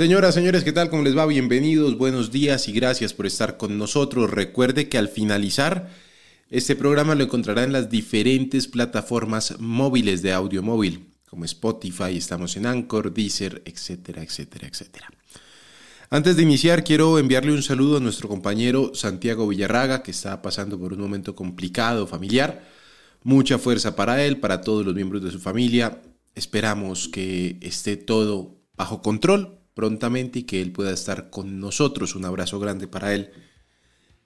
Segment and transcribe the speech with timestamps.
[0.00, 0.88] Señoras, señores, ¿qué tal?
[0.88, 1.26] ¿Cómo les va?
[1.26, 4.30] Bienvenidos, buenos días y gracias por estar con nosotros.
[4.30, 5.90] Recuerde que al finalizar,
[6.48, 12.56] este programa lo encontrará en las diferentes plataformas móviles de audio móvil, como Spotify, estamos
[12.56, 15.10] en Anchor, Deezer, etcétera, etcétera, etcétera.
[16.08, 20.78] Antes de iniciar, quiero enviarle un saludo a nuestro compañero Santiago Villarraga, que está pasando
[20.80, 22.66] por un momento complicado familiar.
[23.22, 26.00] Mucha fuerza para él, para todos los miembros de su familia.
[26.34, 32.14] Esperamos que esté todo bajo control prontamente y que Él pueda estar con nosotros.
[32.14, 33.30] Un abrazo grande para Él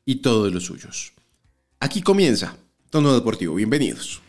[0.05, 1.13] y todos los suyos.
[1.81, 2.57] Aquí comienza
[2.91, 3.55] Tono Deportivo.
[3.55, 4.21] Bienvenidos.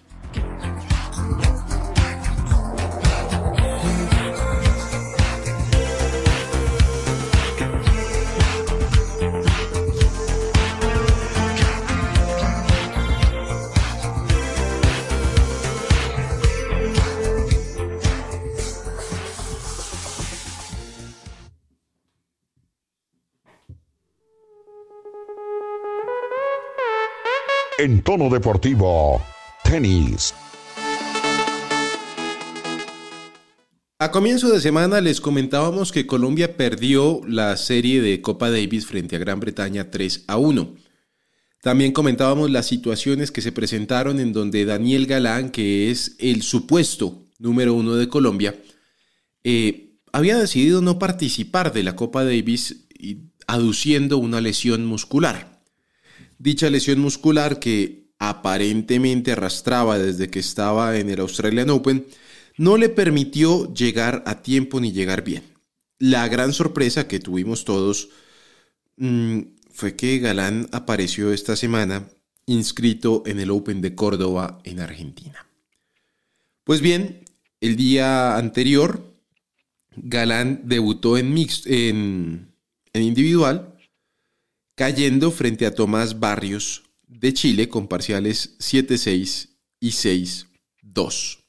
[27.77, 29.21] En tono deportivo,
[29.63, 30.33] tenis.
[33.99, 39.15] A comienzo de semana les comentábamos que Colombia perdió la serie de Copa Davis frente
[39.15, 40.75] a Gran Bretaña 3 a 1.
[41.61, 47.25] También comentábamos las situaciones que se presentaron en donde Daniel Galán, que es el supuesto
[47.39, 48.55] número uno de Colombia,
[49.43, 52.87] eh, había decidido no participar de la Copa Davis
[53.47, 55.54] aduciendo una lesión muscular.
[56.45, 62.05] Dicha lesión muscular que aparentemente arrastraba desde que estaba en el Australian Open
[62.55, 65.41] no le permitió llegar a tiempo ni llegar bien.
[65.97, 68.09] La gran sorpresa que tuvimos todos
[68.97, 69.39] mm,
[69.71, 72.09] fue que Galán apareció esta semana
[72.45, 75.47] inscrito en el Open de Córdoba en Argentina.
[76.63, 77.21] Pues bien,
[77.59, 79.15] el día anterior,
[79.95, 81.35] Galán debutó en,
[81.65, 82.53] en,
[82.93, 83.74] en individual
[84.75, 89.49] cayendo frente a Tomás Barrios de Chile con parciales 7-6
[89.79, 91.39] y 6-2.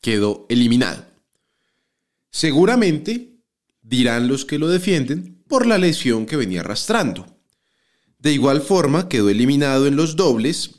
[0.00, 1.06] Quedó eliminado.
[2.30, 3.42] Seguramente,
[3.82, 7.26] dirán los que lo defienden, por la lesión que venía arrastrando.
[8.18, 10.76] De igual forma, quedó eliminado en los dobles,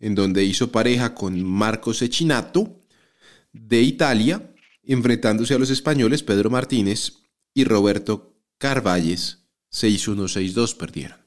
[0.00, 2.80] en donde hizo pareja con Marcos Echinato
[3.52, 4.52] de Italia,
[4.82, 7.14] enfrentándose a los españoles Pedro Martínez
[7.54, 9.43] y Roberto Carvalles
[9.74, 11.18] 6-1-6-2 perdieron.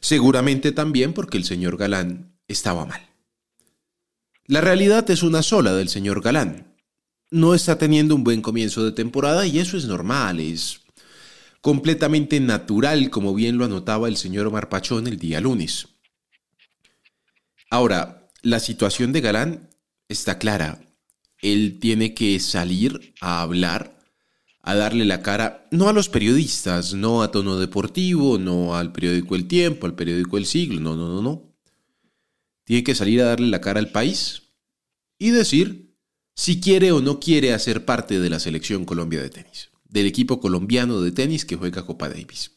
[0.00, 3.06] Seguramente también porque el señor Galán estaba mal.
[4.46, 6.74] La realidad es una sola del señor Galán.
[7.30, 10.80] No está teniendo un buen comienzo de temporada y eso es normal, es
[11.60, 15.88] completamente natural, como bien lo anotaba el señor Omar Pachón el día lunes.
[17.70, 19.70] Ahora, la situación de Galán
[20.08, 20.80] está clara.
[21.40, 24.01] Él tiene que salir a hablar
[24.62, 29.34] a darle la cara, no a los periodistas, no a tono deportivo, no al periódico
[29.34, 31.52] El Tiempo, al periódico El Siglo, no, no, no, no.
[32.64, 34.42] Tiene que salir a darle la cara al país
[35.18, 35.92] y decir
[36.36, 40.40] si quiere o no quiere hacer parte de la selección Colombia de tenis, del equipo
[40.40, 42.52] colombiano de tenis que juega Copa Davis.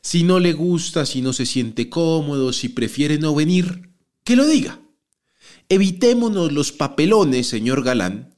[0.00, 3.90] Si no le gusta, si no se siente cómodo, si prefiere no venir,
[4.24, 4.80] que lo diga.
[5.68, 8.33] Evitémonos los papelones, señor Galán,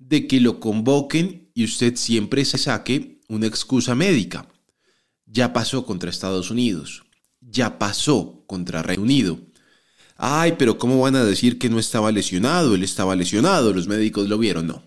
[0.00, 4.48] de que lo convoquen y usted siempre se saque una excusa médica.
[5.26, 7.04] Ya pasó contra Estados Unidos,
[7.40, 9.38] ya pasó contra Reino Unido.
[10.16, 12.74] Ay, pero ¿cómo van a decir que no estaba lesionado?
[12.74, 14.82] Él estaba lesionado, los médicos lo vieron, no.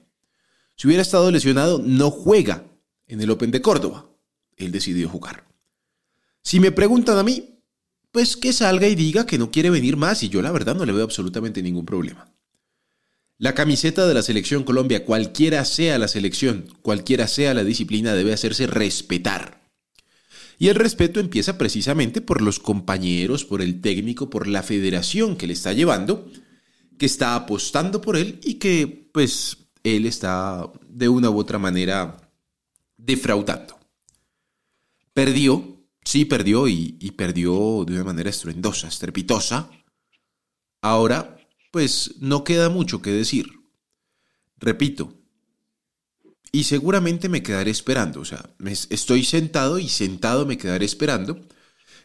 [0.75, 2.65] Si hubiera estado lesionado, no juega
[3.07, 4.09] en el Open de Córdoba.
[4.57, 5.47] Él decidió jugar.
[6.41, 7.61] Si me preguntan a mí,
[8.11, 10.85] pues que salga y diga que no quiere venir más y yo la verdad no
[10.85, 12.32] le veo absolutamente ningún problema.
[13.43, 18.31] La camiseta de la selección Colombia, cualquiera sea la selección, cualquiera sea la disciplina, debe
[18.31, 19.69] hacerse respetar.
[20.57, 25.47] Y el respeto empieza precisamente por los compañeros, por el técnico, por la federación que
[25.47, 26.31] le está llevando,
[26.97, 32.15] que está apostando por él y que pues él está de una u otra manera
[32.95, 33.77] defraudando.
[35.13, 39.69] Perdió, sí perdió y, y perdió de una manera estruendosa, estrepitosa.
[40.79, 41.42] Ahora
[41.73, 43.47] pues no queda mucho que decir.
[44.57, 45.17] Repito,
[46.51, 48.47] y seguramente me quedaré esperando, o sea,
[48.91, 51.41] estoy sentado y sentado me quedaré esperando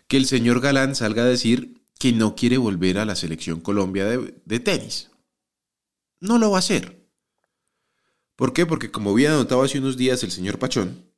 [0.07, 4.07] que el señor Galán salga a decir que no quiere volver a la selección Colombia
[4.07, 5.11] de, de tenis.
[6.19, 7.07] No lo va a hacer.
[8.37, 8.65] ¿Por qué?
[8.65, 11.13] Porque como había anotado hace unos días el señor Pachón,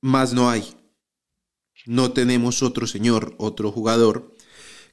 [0.00, 0.62] más no hay.
[1.84, 4.36] No tenemos otro señor, otro jugador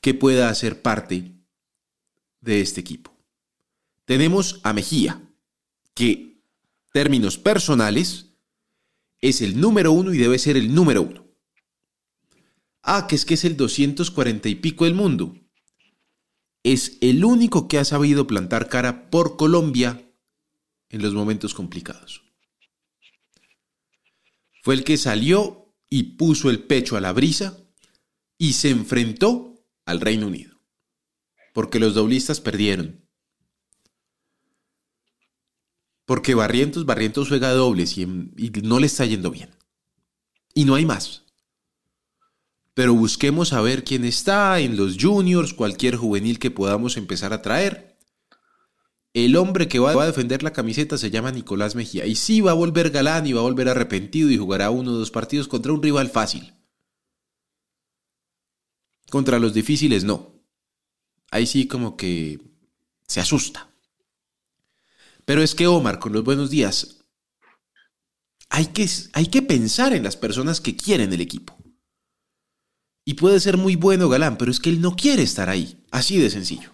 [0.01, 1.34] que pueda hacer parte
[2.45, 3.11] de este equipo.
[4.05, 5.21] Tenemos a Mejía,
[5.93, 6.41] que
[6.93, 8.27] términos personales
[9.19, 11.25] es el número uno y debe ser el número uno.
[12.83, 15.35] Ah, que es que es el 240 y pico del mundo.
[16.63, 20.07] Es el único que ha sabido plantar cara por Colombia
[20.89, 22.21] en los momentos complicados.
[24.61, 27.57] Fue el que salió y puso el pecho a la brisa
[28.37, 29.55] y se enfrentó
[29.85, 30.54] al Reino Unido.
[31.55, 33.07] Porque los doblistas perdieron.
[36.03, 39.51] Porque Barrientos, Barrientos juega dobles y, no le está yendo bien.
[40.53, 41.23] Y no hay más.
[42.73, 47.41] Pero busquemos a ver quién está en los juniors, cualquier juvenil que podamos empezar a
[47.41, 47.97] traer.
[49.13, 52.05] El hombre que va a defender la camiseta se llama Nicolás Mejía.
[52.05, 54.95] Y sí va a volver galán y va a volver arrepentido y jugará uno o
[54.95, 56.53] dos partidos contra un rival fácil.
[59.09, 60.34] Contra los difíciles no.
[61.35, 62.39] Ahí sí como que
[63.07, 63.67] se asusta.
[65.25, 67.03] Pero es que Omar, con los buenos días,
[68.49, 71.57] hay que, hay que pensar en las personas que quieren el equipo.
[73.03, 75.85] Y puede ser muy bueno Galán, pero es que él no quiere estar ahí.
[75.91, 76.69] Así de sencillo.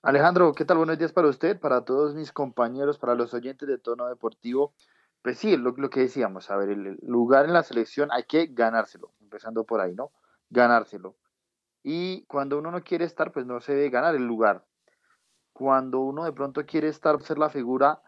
[0.00, 0.76] Alejandro, ¿qué tal?
[0.76, 4.74] Buenos días para usted, para todos mis compañeros, para los oyentes de Tono Deportivo.
[5.22, 8.46] Pues sí, lo, lo que decíamos, a ver, el lugar en la selección hay que
[8.46, 10.12] ganárselo, empezando por ahí, ¿no?
[10.50, 11.16] Ganárselo.
[11.84, 14.64] Y cuando uno no quiere estar, pues no se debe ganar el lugar
[15.54, 18.02] cuando uno de pronto quiere estar, ser la figura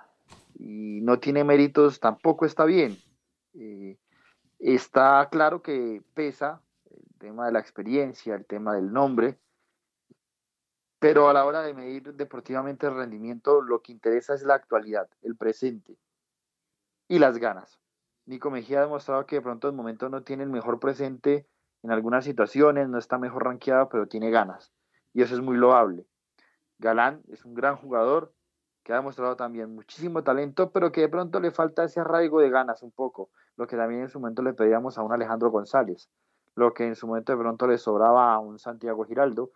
[0.58, 2.98] y no tiene méritos, tampoco está bien.
[3.54, 3.98] Eh,
[4.58, 9.38] está claro que pesa el tema de la experiencia, el tema del nombre,
[10.98, 15.08] pero a la hora de medir deportivamente el rendimiento, lo que interesa es la actualidad,
[15.22, 15.96] el presente
[17.06, 17.78] y las ganas.
[18.24, 21.46] Nico Mejía ha demostrado que de pronto en momento no tiene el mejor presente
[21.82, 24.72] en algunas situaciones, no está mejor rankeado, pero tiene ganas.
[25.12, 26.06] Y eso es muy loable.
[26.78, 28.32] Galán es un gran jugador
[28.82, 32.50] que ha demostrado también muchísimo talento, pero que de pronto le falta ese arraigo de
[32.50, 36.08] ganas un poco, lo que también en su momento le pedíamos a un Alejandro González,
[36.54, 39.50] lo que en su momento de pronto le sobraba a un Santiago Giraldo.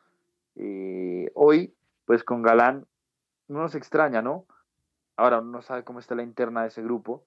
[0.56, 1.74] Eh, hoy,
[2.06, 2.86] pues con Galán
[3.46, 4.46] no nos extraña, ¿no?
[5.16, 7.24] Ahora uno no sabe cómo está la interna de ese grupo,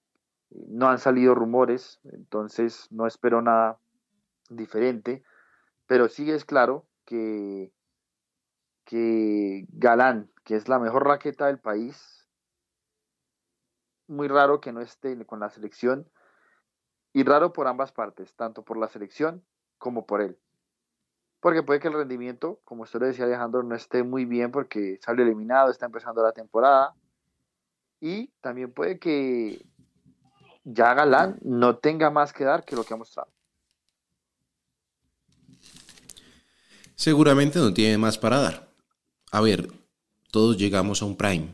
[0.49, 3.77] no han salido rumores, entonces no espero nada
[4.49, 5.23] diferente,
[5.87, 7.71] pero sí es claro que
[8.85, 12.27] que Galán, que es la mejor raqueta del país,
[14.07, 16.09] muy raro que no esté con la selección
[17.13, 19.45] y raro por ambas partes, tanto por la selección
[19.77, 20.37] como por él.
[21.39, 24.97] Porque puede que el rendimiento, como usted le decía Alejandro, no esté muy bien porque
[25.01, 26.95] sale eliminado, está empezando la temporada.
[27.99, 29.65] Y también puede que
[30.63, 33.32] ya Galán no tenga más que dar que lo que ha mostrado.
[37.03, 38.73] Seguramente no tiene más para dar
[39.33, 39.67] a ver,
[40.31, 41.47] todos llegamos a un prime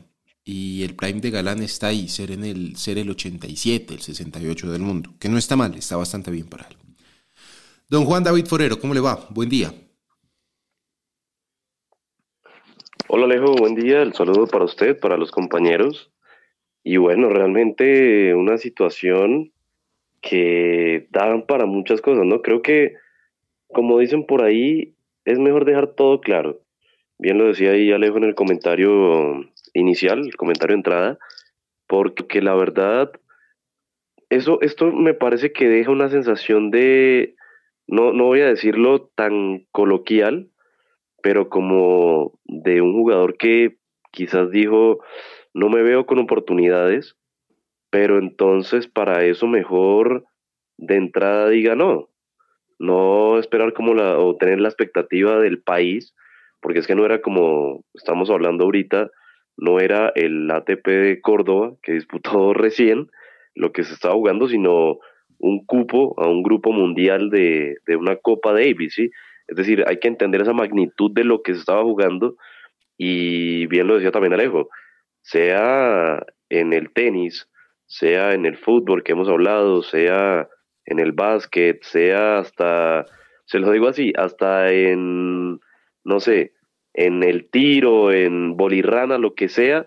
[0.44, 4.70] y el prime de Galán está ahí, ser en el ser el 87, el 68
[4.70, 6.76] del mundo, que no está mal, está bastante bien para él.
[7.88, 9.26] Don Juan David Forero, ¿cómo le va?
[9.30, 9.72] Buen día.
[13.08, 16.12] Hola Alejo, buen día, el saludo para usted, para los compañeros.
[16.84, 19.54] Y bueno, realmente una situación
[20.20, 22.42] que da para muchas cosas, ¿no?
[22.42, 22.96] Creo que,
[23.68, 24.96] como dicen por ahí,
[25.30, 26.60] es mejor dejar todo claro.
[27.18, 29.44] Bien lo decía ahí Alejo en el comentario
[29.74, 31.18] inicial, el comentario de entrada,
[31.86, 33.12] porque la verdad,
[34.28, 37.34] eso, esto me parece que deja una sensación de,
[37.86, 40.50] no, no voy a decirlo tan coloquial,
[41.22, 43.76] pero como de un jugador que
[44.12, 45.00] quizás dijo,
[45.52, 47.16] no me veo con oportunidades,
[47.90, 50.24] pero entonces para eso mejor
[50.78, 52.09] de entrada diga no,
[52.80, 56.14] no esperar como la, o tener la expectativa del país
[56.60, 59.10] porque es que no era como estamos hablando ahorita,
[59.56, 63.10] no era el ATP de Córdoba que disputó recién
[63.54, 64.98] lo que se estaba jugando, sino
[65.38, 69.10] un cupo a un grupo mundial de, de una Copa Davis, ¿sí?
[69.48, 72.36] Es decir, hay que entender esa magnitud de lo que se estaba jugando
[72.96, 74.68] y bien lo decía también Alejo,
[75.22, 77.48] sea en el tenis,
[77.86, 80.48] sea en el fútbol que hemos hablado, sea
[80.90, 83.06] en el básquet, sea hasta,
[83.46, 85.60] se lo digo así, hasta en
[86.04, 86.52] no sé,
[86.94, 89.86] en el tiro, en bolirrana, lo que sea,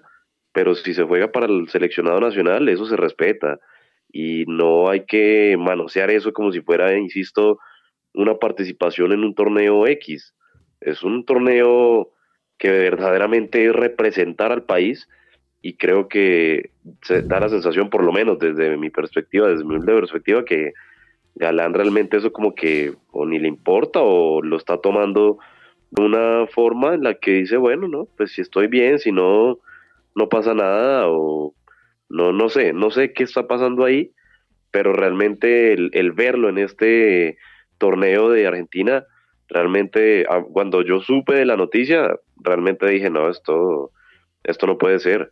[0.52, 3.60] pero si se juega para el seleccionado nacional, eso se respeta
[4.12, 7.60] y no hay que manosear eso como si fuera, insisto,
[8.14, 10.36] una participación en un torneo X.
[10.82, 12.12] Es un torneo
[12.60, 15.10] que verdaderamente es representar al país
[15.62, 19.80] y creo que se da la sensación, por lo menos desde mi perspectiva, desde mi
[19.80, 20.74] perspectiva, que
[21.36, 25.40] Galán realmente eso como que o ni le importa o lo está tomando
[25.98, 29.60] una forma en la que dice, bueno, no, pues si estoy bien, si no,
[30.16, 31.54] no pasa nada, o
[32.10, 34.12] No, no sé, no sé qué está pasando ahí,
[34.72, 37.38] pero realmente el, verlo en este
[37.80, 39.06] torneo de Argentina,
[39.48, 43.92] realmente ah, cuando yo supe de la noticia, realmente dije, no, esto,
[44.44, 45.32] esto no puede ser.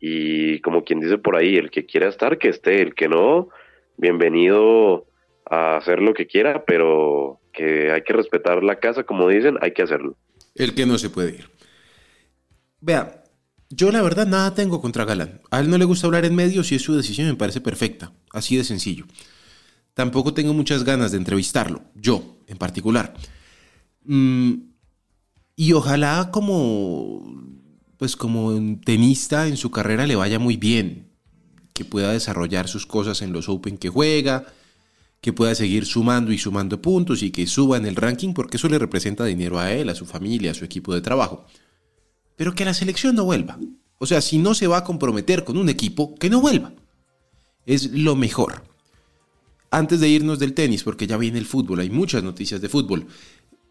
[0.00, 3.48] Y como quien dice por ahí, el que quiera estar, que esté, el que no,
[3.96, 5.09] bienvenido
[5.50, 9.72] a hacer lo que quiera, pero que hay que respetar la casa, como dicen, hay
[9.72, 10.16] que hacerlo.
[10.54, 11.50] El que no se puede ir.
[12.80, 13.24] Vea,
[13.68, 15.40] yo la verdad nada tengo contra Galán.
[15.50, 18.12] A él no le gusta hablar en medios y es su decisión me parece perfecta.
[18.32, 19.06] Así de sencillo.
[19.94, 23.14] Tampoco tengo muchas ganas de entrevistarlo, yo en particular.
[24.04, 24.52] Mm,
[25.56, 27.42] y ojalá como,
[27.96, 31.10] pues como tenista en su carrera le vaya muy bien,
[31.74, 34.46] que pueda desarrollar sus cosas en los Open que juega,
[35.20, 38.68] que pueda seguir sumando y sumando puntos y que suba en el ranking porque eso
[38.68, 41.44] le representa dinero a él, a su familia, a su equipo de trabajo.
[42.36, 43.58] Pero que la selección no vuelva.
[43.98, 46.72] O sea, si no se va a comprometer con un equipo, que no vuelva.
[47.66, 48.62] Es lo mejor.
[49.70, 53.06] Antes de irnos del tenis, porque ya viene el fútbol, hay muchas noticias de fútbol.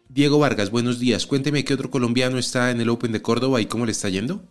[0.08, 1.26] Diego Vargas, buenos días.
[1.26, 4.44] Cuénteme qué otro colombiano está en el Open de Córdoba y cómo le está yendo.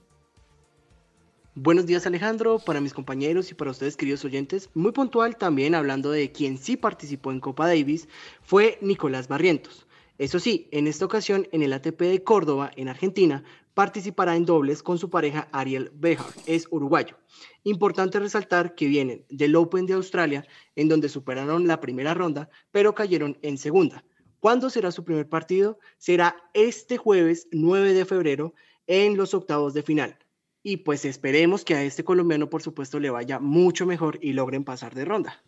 [1.62, 4.70] Buenos días Alejandro, para mis compañeros y para ustedes queridos oyentes.
[4.76, 8.08] Muy puntual también hablando de quien sí participó en Copa Davis
[8.42, 9.86] fue Nicolás Barrientos.
[10.18, 14.82] Eso sí, en esta ocasión en el ATP de Córdoba, en Argentina, participará en dobles
[14.82, 17.18] con su pareja Ariel Bejar, es uruguayo.
[17.66, 20.48] Importante resaltar que vienen del Open de Australia,
[20.78, 24.06] en donde superaron la primera ronda, pero cayeron en segunda.
[24.40, 25.78] ¿Cuándo será su primer partido?
[25.98, 28.54] Será este jueves 9 de febrero
[28.88, 30.18] en los octavos de final
[30.64, 34.64] y pues esperemos que a este colombiano, por supuesto, le vaya mucho mejor y logren
[34.64, 35.44] pasar de ronda.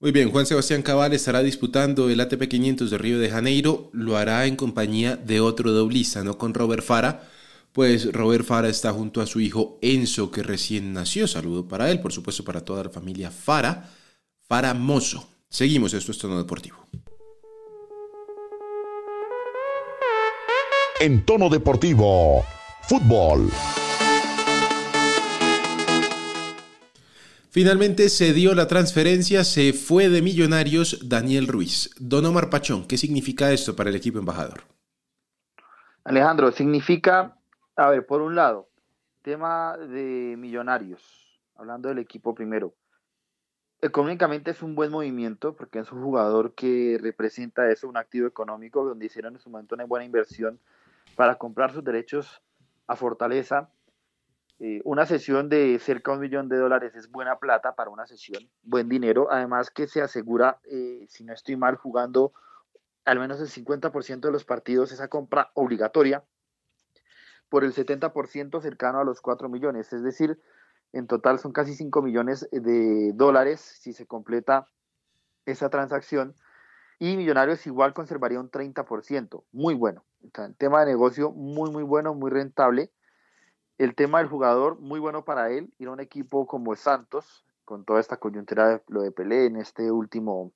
[0.00, 4.16] Muy bien, Juan Sebastián Cabal estará disputando el ATP 500 de Río de Janeiro, lo
[4.16, 7.28] hará en compañía de otro doblista, no con Robert Fara,
[7.74, 11.26] pues Robert Fara está junto a su hijo Enzo, que recién nació.
[11.26, 13.90] Saludo para él, por supuesto, para toda la familia Fara.
[14.46, 15.28] Fara Mozo.
[15.48, 16.86] Seguimos, esto es Tono Deportivo.
[21.00, 22.44] En Tono Deportivo,
[22.82, 23.50] fútbol.
[27.54, 31.88] Finalmente se dio la transferencia, se fue de Millonarios Daniel Ruiz.
[32.00, 34.62] Don Omar Pachón, ¿qué significa esto para el equipo embajador?
[36.02, 37.38] Alejandro, significa,
[37.76, 38.70] a ver, por un lado,
[39.22, 42.74] tema de Millonarios, hablando del equipo primero.
[43.80, 48.84] Económicamente es un buen movimiento porque es un jugador que representa eso, un activo económico
[48.84, 50.58] donde hicieron en su momento una buena inversión
[51.14, 52.42] para comprar sus derechos
[52.88, 53.70] a Fortaleza
[54.60, 58.06] eh, una sesión de cerca de un millón de dólares es buena plata para una
[58.06, 59.28] sesión, buen dinero.
[59.30, 62.32] Además que se asegura, eh, si no estoy mal, jugando
[63.04, 66.24] al menos el 50% de los partidos esa compra obligatoria
[67.48, 69.92] por el 70% cercano a los 4 millones.
[69.92, 70.40] Es decir,
[70.92, 74.68] en total son casi 5 millones de dólares si se completa
[75.46, 76.34] esa transacción.
[77.00, 79.44] Y Millonarios igual conservaría un 30%.
[79.50, 80.04] Muy bueno.
[80.56, 82.92] tema de negocio muy, muy bueno, muy rentable
[83.78, 87.84] el tema del jugador, muy bueno para él, ir a un equipo como Santos, con
[87.84, 90.52] toda esta coyuntura de lo de Pelé en este último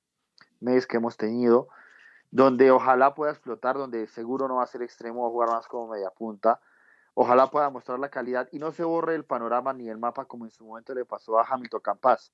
[0.59, 1.67] mes que hemos tenido,
[2.31, 5.67] donde ojalá pueda explotar, donde seguro no va a ser extremo, va a jugar más
[5.67, 6.59] como media punta,
[7.13, 10.45] ojalá pueda mostrar la calidad y no se borre el panorama ni el mapa como
[10.45, 12.31] en su momento le pasó a Hamilton Campas.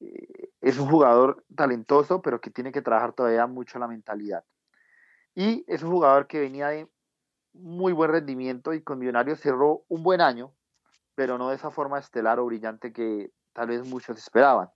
[0.00, 4.44] Eh, es un jugador talentoso, pero que tiene que trabajar todavía mucho la mentalidad.
[5.34, 6.88] Y es un jugador que venía de
[7.52, 10.54] muy buen rendimiento y con Millonarios cerró un buen año,
[11.14, 14.70] pero no de esa forma estelar o brillante que tal vez muchos esperaban.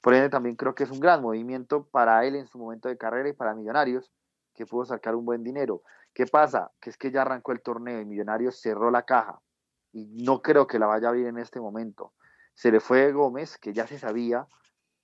[0.00, 2.98] Por ende, también creo que es un gran movimiento para él en su momento de
[2.98, 4.12] carrera y para Millonarios,
[4.54, 5.82] que pudo sacar un buen dinero.
[6.12, 6.70] ¿Qué pasa?
[6.80, 9.40] Que es que ya arrancó el torneo y Millonarios cerró la caja
[9.92, 12.12] y no creo que la vaya a abrir en este momento.
[12.54, 14.46] Se le fue Gómez, que ya se sabía,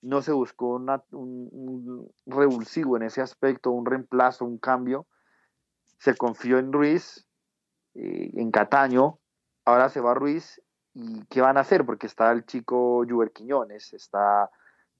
[0.01, 5.07] no se buscó un, un revulsivo en ese aspecto, un reemplazo, un cambio
[5.99, 7.27] se confió en Ruiz,
[7.93, 9.19] eh, en Cataño,
[9.65, 10.61] ahora se va Ruiz
[10.93, 11.85] y ¿qué van a hacer?
[11.85, 14.49] Porque está el chico Juber Quiñones, está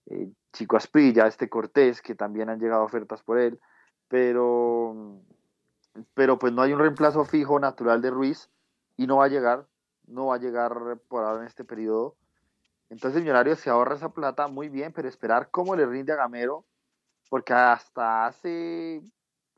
[0.05, 3.59] eh, chico Asprilla, este Cortés, que también han llegado ofertas por él,
[4.07, 5.21] pero,
[6.13, 8.49] pero pues no hay un reemplazo fijo natural de Ruiz
[8.97, 9.67] y no va a llegar,
[10.05, 12.15] no va a llegar por ahora en este periodo.
[12.89, 16.65] Entonces Millonarios se ahorra esa plata muy bien, pero esperar cómo le rinde a Gamero,
[17.29, 19.01] porque hasta hace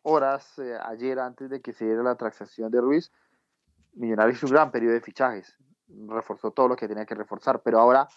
[0.04, 3.12] horas eh, ayer antes de que se diera la transacción de Ruiz,
[3.94, 5.58] Millonarios hizo un gran periodo de fichajes,
[6.08, 8.08] reforzó todo lo que tenía que reforzar, pero ahora,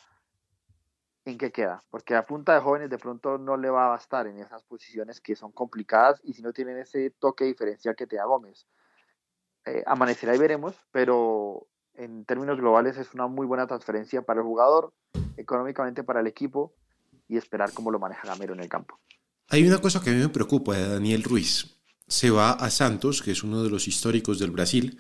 [1.25, 1.83] ¿en qué queda?
[1.91, 5.21] Porque a punta de jóvenes de pronto no le va a bastar en esas posiciones
[5.21, 8.67] que son complicadas y si no tienen ese toque diferencial que te da Gómez.
[9.67, 14.47] Eh, amanecerá y veremos, pero en términos globales es una muy buena transferencia para el
[14.47, 14.93] jugador,
[15.37, 16.75] económicamente para el equipo
[17.29, 19.01] y esperar cómo lo maneja Gamero en el campo.
[19.49, 21.74] Hay una cosa que a mí me preocupa de Daniel Ruiz.
[22.07, 24.99] Se va a Santos, que es uno de los históricos del Brasil.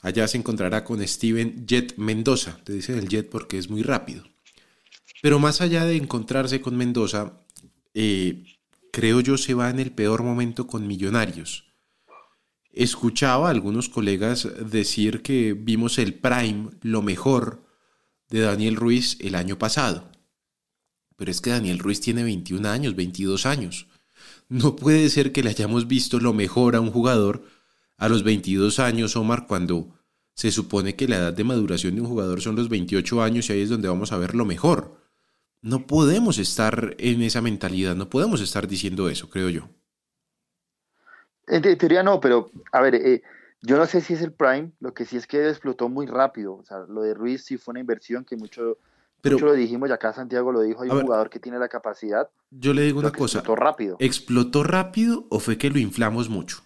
[0.00, 2.58] Allá se encontrará con Steven Jet Mendoza.
[2.64, 4.24] Te dicen el Jet porque es muy rápido.
[5.22, 7.44] Pero más allá de encontrarse con Mendoza,
[7.94, 8.44] eh,
[8.92, 11.72] creo yo se va en el peor momento con Millonarios.
[12.72, 17.62] Escuchaba a algunos colegas decir que vimos el prime, lo mejor
[18.30, 20.10] de Daniel Ruiz el año pasado.
[21.16, 23.86] Pero es que Daniel Ruiz tiene 21 años, 22 años.
[24.52, 27.42] No puede ser que le hayamos visto lo mejor a un jugador
[27.96, 29.98] a los 22 años, Omar, cuando
[30.34, 33.54] se supone que la edad de maduración de un jugador son los 28 años y
[33.54, 35.00] ahí es donde vamos a ver lo mejor.
[35.62, 39.70] No podemos estar en esa mentalidad, no podemos estar diciendo eso, creo yo.
[41.46, 43.22] En teoría no, pero a ver, eh,
[43.62, 46.56] yo no sé si es el Prime, lo que sí es que explotó muy rápido.
[46.56, 48.76] O sea, lo de Ruiz sí fue una inversión que mucho,
[49.22, 51.68] pero, mucho lo dijimos, y acá Santiago lo dijo, hay un jugador que tiene la
[51.68, 52.28] capacidad.
[52.50, 53.38] Yo le digo una cosa.
[53.38, 53.96] Explotó rápido.
[54.00, 56.62] ¿Explotó rápido o fue que lo inflamos mucho?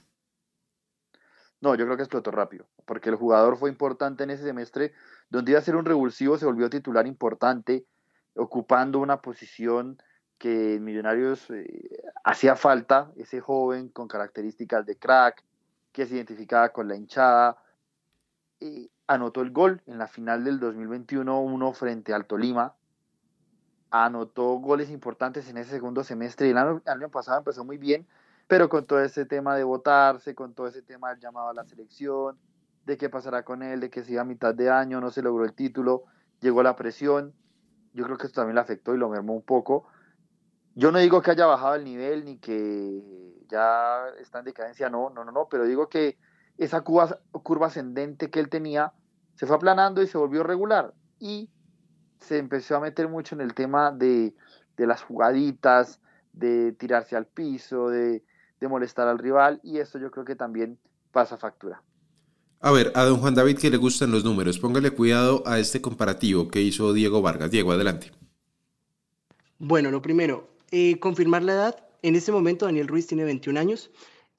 [1.60, 4.92] No, yo creo que explotó rápido, porque el jugador fue importante en ese semestre,
[5.28, 7.84] donde iba a ser un revulsivo, se volvió titular importante,
[8.34, 9.98] ocupando una posición
[10.38, 11.66] que en Millonarios eh,
[12.24, 15.42] hacía falta, ese joven con características de crack,
[15.92, 17.56] que se identificaba con la hinchada,
[19.06, 22.74] anotó el gol en la final del 2021, uno frente al Tolima,
[23.90, 28.06] anotó goles importantes en ese segundo semestre y el año, pasado empezó muy bien,
[28.46, 31.64] pero con todo ese tema de votarse, con todo ese tema del llamado a la
[31.64, 32.38] selección,
[32.84, 35.44] de qué pasará con él, de que siga a mitad de año, no se logró
[35.44, 36.04] el título,
[36.40, 37.32] llegó la presión,
[37.92, 39.88] yo creo que esto también le afectó y lo mermó un poco.
[40.74, 45.10] Yo no digo que haya bajado el nivel ni que ya está en decadencia, no,
[45.10, 46.18] no, no, no, pero digo que
[46.58, 48.92] esa curva, curva ascendente que él tenía
[49.36, 50.94] se fue aplanando y se volvió regular.
[51.20, 51.48] Y
[52.20, 54.34] se empezó a meter mucho en el tema de,
[54.76, 56.00] de las jugaditas,
[56.32, 58.24] de tirarse al piso, de,
[58.60, 60.78] de molestar al rival, y esto yo creo que también
[61.12, 61.82] pasa factura.
[62.60, 65.80] A ver, a don Juan David que le gustan los números, póngale cuidado a este
[65.80, 67.50] comparativo que hizo Diego Vargas.
[67.50, 68.10] Diego, adelante.
[69.58, 71.88] Bueno, lo primero, eh, confirmar la edad.
[72.02, 73.90] En este momento Daniel Ruiz tiene 21 años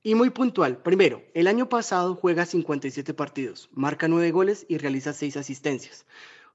[0.08, 0.82] y muy puntual.
[0.82, 6.06] Primero, el año pasado juega 57 partidos, marca 9 goles y realiza 6 asistencias.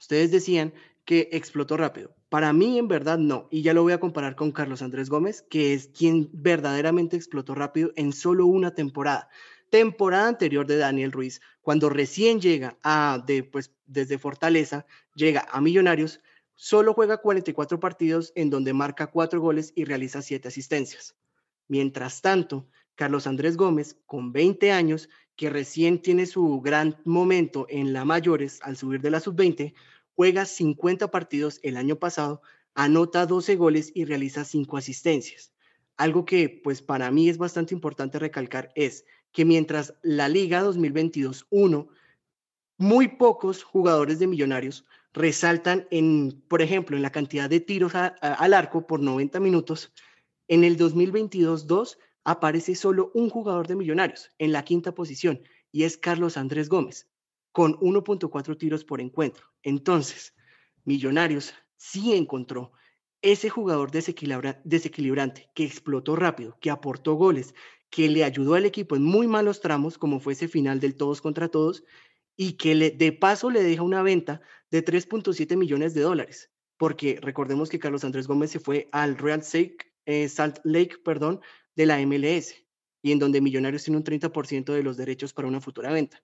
[0.01, 0.73] Ustedes decían
[1.05, 2.15] que explotó rápido.
[2.31, 3.49] Para mí, en verdad, no.
[3.51, 7.55] Y ya lo voy a comparar con Carlos Andrés Gómez, que es quien verdaderamente explotó
[7.55, 9.29] rápido en solo una temporada
[9.69, 16.21] temporada anterior de Daniel Ruiz, cuando recién llega a, pues, desde Fortaleza, llega a Millonarios,
[16.55, 21.17] solo juega 44 partidos en donde marca 4 goles y realiza 7 asistencias.
[21.69, 27.93] Mientras tanto, Carlos Andrés Gómez, con 20 años, que recién tiene su gran momento en
[27.93, 29.75] la mayores al subir de la sub-20,
[30.15, 32.43] juega 50 partidos el año pasado,
[32.75, 35.53] anota 12 goles y realiza 5 asistencias.
[35.97, 41.89] Algo que pues para mí es bastante importante recalcar es que mientras la Liga 2022-1,
[42.79, 48.55] muy pocos jugadores de Millonarios resaltan en, por ejemplo, en la cantidad de tiros al
[48.55, 49.93] arco por 90 minutos,
[50.49, 55.97] en el 2022-2 aparece solo un jugador de Millonarios en la quinta posición y es
[55.97, 57.09] Carlos Andrés Gómez
[57.53, 59.47] con 1.4 tiros por encuentro.
[59.63, 60.35] Entonces,
[60.85, 62.73] Millonarios sí encontró
[63.21, 67.55] ese jugador desequilibrante que explotó rápido, que aportó goles,
[67.89, 71.21] que le ayudó al equipo en muy malos tramos, como fue ese final del todos
[71.21, 71.85] contra todos,
[72.37, 77.69] y que de paso le deja una venta de 3.7 millones de dólares, porque recordemos
[77.69, 79.43] que Carlos Andrés Gómez se fue al Real
[80.07, 81.41] eh, Salt Lake perdón,
[81.75, 82.55] de la MLS,
[83.03, 86.23] y en donde Millonarios tiene un 30% de los derechos para una futura venta.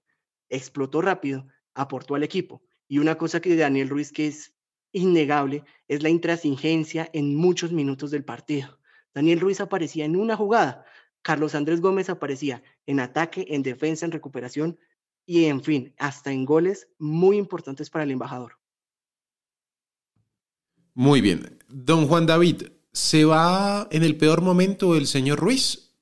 [0.49, 4.55] Explotó rápido, aportó al equipo, y una cosa que Daniel Ruiz que es
[4.93, 8.79] innegable es la intransigencia en muchos minutos del partido.
[9.15, 10.85] Daniel Ruiz aparecía en una jugada,
[11.23, 14.79] Carlos Andrés Gómez aparecía en ataque, en defensa, en recuperación
[15.27, 18.59] y en fin, hasta en goles muy importantes para el embajador.
[20.95, 21.59] Muy bien.
[21.69, 22.63] Don Juan David,
[22.99, 25.95] ¿se va en el peor momento el señor Ruiz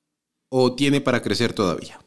[0.49, 1.99] o tiene para crecer todavía?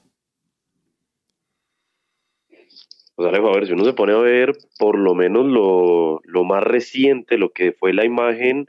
[3.15, 6.65] Pues a ver, si uno se pone a ver por lo menos lo, lo más
[6.65, 8.67] reciente, lo que fue la imagen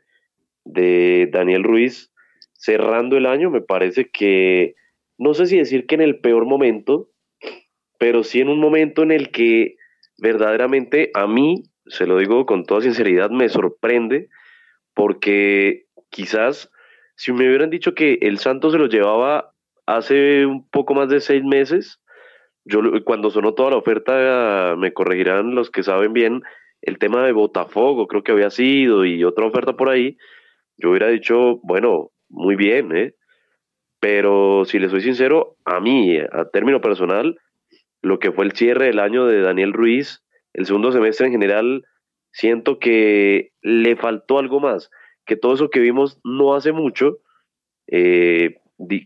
[0.64, 2.12] de Daniel Ruiz
[2.54, 4.76] cerrando el año, me parece que,
[5.18, 7.10] no sé si decir que en el peor momento,
[7.98, 9.76] pero sí en un momento en el que
[10.20, 14.30] verdaderamente a mí, se lo digo con toda sinceridad, me sorprende,
[14.94, 16.70] porque quizás
[17.16, 19.54] si me hubieran dicho que el Santos se lo llevaba
[19.86, 22.00] hace un poco más de seis meses,
[22.66, 26.44] yo cuando sonó toda la oferta, me corregirán los que saben bien,
[26.82, 30.18] el tema de Botafogo, creo que había sido, y otra oferta por ahí,
[30.78, 33.14] yo hubiera dicho, bueno, muy bien, ¿eh?
[34.00, 37.38] Pero si le soy sincero, a mí, a término personal,
[38.02, 41.84] lo que fue el cierre del año de Daniel Ruiz, el segundo semestre en general,
[42.32, 44.90] siento que le faltó algo más,
[45.26, 47.20] que todo eso que vimos no hace mucho,
[47.88, 48.58] eh,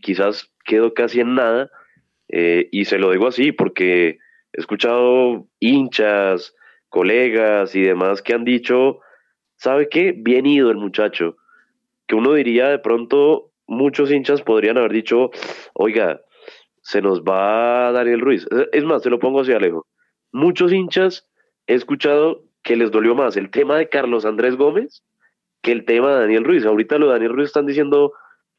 [0.02, 1.70] quizás quedó casi en nada,
[2.28, 4.18] eh, y se lo digo así porque
[4.52, 6.54] he escuchado hinchas,
[6.88, 9.00] colegas y demás que han dicho,
[9.56, 10.14] ¿sabe qué?
[10.16, 11.36] Bien ido el muchacho.
[12.06, 15.30] Que uno diría de pronto, muchos hinchas podrían haber dicho,
[15.74, 16.22] oiga,
[16.80, 18.46] se nos va Daniel Ruiz.
[18.72, 19.86] Es más, se lo pongo así, Alejo.
[20.32, 21.28] Muchos hinchas
[21.66, 25.02] he escuchado que les dolió más el tema de Carlos Andrés Gómez
[25.62, 26.64] que el tema de Daniel Ruiz.
[26.64, 28.12] Ahorita lo de Daniel Ruiz están diciendo,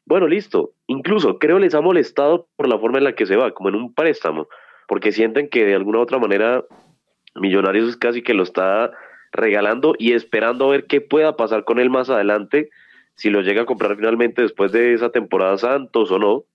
[0.05, 0.71] bueno, listo.
[0.87, 3.75] Incluso creo les ha molestado por la forma en la que se va, como en
[3.75, 4.47] un préstamo,
[4.87, 6.63] porque sienten que de alguna u otra manera
[7.35, 8.91] Millonarios es casi que lo está
[9.31, 12.69] regalando y esperando a ver qué pueda pasar con él más adelante,
[13.15, 16.45] si lo llega a comprar finalmente después de esa temporada Santos o no.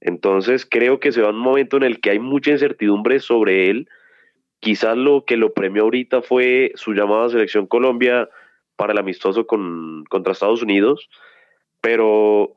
[0.00, 3.88] Entonces creo que se va un momento en el que hay mucha incertidumbre sobre él.
[4.60, 8.28] Quizás lo que lo premió ahorita fue su llamada a Selección Colombia
[8.76, 11.08] para el amistoso con, contra Estados Unidos,
[11.80, 12.56] pero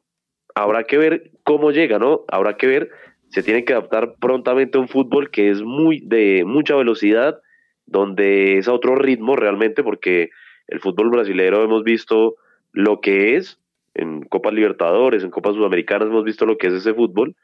[0.55, 2.25] habrá que ver cómo llega, ¿no?
[2.27, 2.89] Habrá que ver,
[3.29, 7.39] se tiene que adaptar prontamente a un fútbol que es muy de mucha velocidad,
[7.85, 10.29] donde es a otro ritmo realmente, porque
[10.67, 12.35] el fútbol brasileño hemos visto
[12.71, 13.59] lo que es,
[13.95, 17.35] en Copas Libertadores, en Copas Sudamericanas hemos visto lo que es ese fútbol,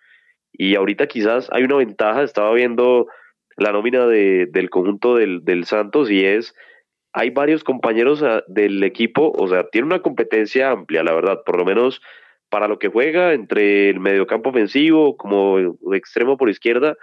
[0.54, 3.08] y ahorita quizás hay una ventaja, estaba viendo
[3.58, 6.56] la nómina de, del conjunto del, del Santos y es
[7.18, 11.58] hay varios compañeros ah, del equipo, o sea, tiene una competencia amplia, la verdad, por
[11.58, 12.02] lo menos
[12.50, 16.98] para lo que juega entre el mediocampo ofensivo como extremo por izquierda,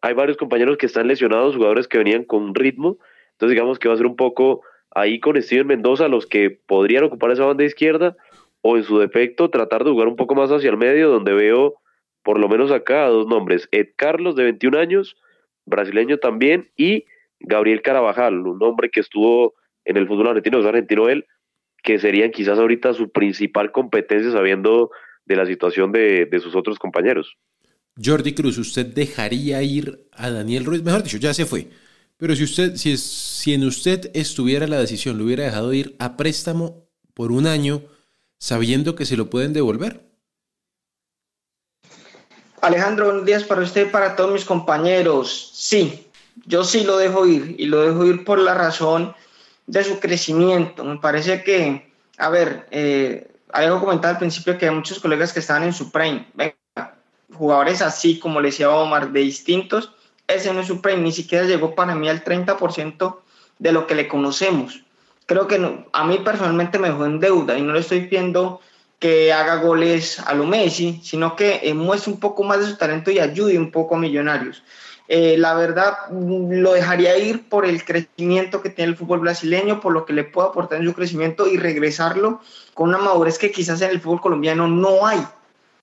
[0.00, 2.96] hay varios compañeros que están lesionados, jugadores que venían con ritmo,
[3.32, 7.04] entonces digamos que va a ser un poco ahí con Steven Mendoza los que podrían
[7.04, 8.16] ocupar esa banda izquierda
[8.62, 11.74] o en su defecto tratar de jugar un poco más hacia el medio donde veo
[12.22, 15.16] por lo menos acá dos nombres, Ed Carlos de 21 años,
[15.66, 17.04] brasileño también y
[17.44, 21.26] Gabriel Carabajal, un hombre que estuvo en el fútbol argentino, es argentino él,
[21.82, 24.90] que serían quizás ahorita su principal competencia sabiendo
[25.24, 27.36] de la situación de, sus otros compañeros.
[28.02, 30.82] Jordi Cruz, ¿usted dejaría ir a Daniel Ruiz?
[30.82, 31.68] Mejor dicho, ya se fue.
[32.16, 35.96] Pero si usted, si, es, si en usted estuviera la decisión, lo hubiera dejado ir
[35.98, 37.82] a préstamo por un año,
[38.38, 40.00] sabiendo que se lo pueden devolver.
[42.62, 45.50] Alejandro, buenos días para usted y para todos mis compañeros.
[45.52, 46.06] Sí,
[46.46, 49.14] yo sí lo dejo ir y lo dejo ir por la razón
[49.66, 50.84] de su crecimiento.
[50.84, 55.40] Me parece que, a ver, eh, algo comentado al principio que hay muchos colegas que
[55.40, 56.26] estaban en su prime.
[57.34, 59.92] jugadores así, como le decía Omar, de distintos,
[60.26, 63.20] ese no es su prime, ni siquiera llegó para mí al 30%
[63.58, 64.82] de lo que le conocemos.
[65.26, 68.60] Creo que a mí personalmente me dejó en deuda y no le estoy pidiendo
[68.98, 72.76] que haga goles a lo Messi, sino que eh, muestre un poco más de su
[72.76, 74.62] talento y ayude un poco a Millonarios.
[75.14, 79.92] Eh, la verdad, lo dejaría ir por el crecimiento que tiene el fútbol brasileño, por
[79.92, 82.40] lo que le puede aportar en su crecimiento y regresarlo
[82.72, 85.22] con una madurez que quizás en el fútbol colombiano no hay.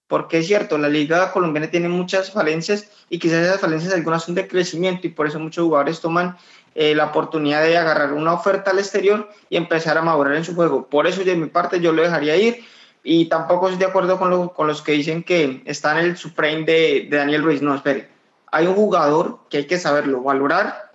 [0.08, 4.34] Porque es cierto, la liga colombiana tiene muchas falencias y quizás esas falencias algunas son
[4.34, 6.36] de crecimiento y por eso muchos jugadores toman
[6.74, 10.56] eh, la oportunidad de agarrar una oferta al exterior y empezar a madurar en su
[10.56, 10.88] juego.
[10.88, 12.66] Por eso de mi parte yo lo dejaría ir
[13.04, 17.08] y tampoco estoy de acuerdo con, los que dicen que está en el Supreme de,
[17.12, 17.62] de Daniel Ruiz.
[17.62, 18.19] No, espere
[18.52, 20.92] hay un jugador que hay que saberlo valorar.